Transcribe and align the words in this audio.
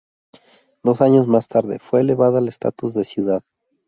Dos 0.81 0.99
años 1.01 1.27
más 1.27 1.47
tarde, 1.47 1.77
fue 1.77 2.01
elevada 2.01 2.39
al 2.39 2.47
estatus 2.47 2.95
de 2.95 3.03
ciudad. 3.05 3.43